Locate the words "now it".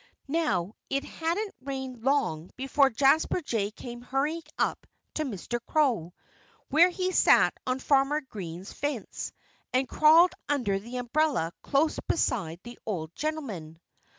0.33-1.03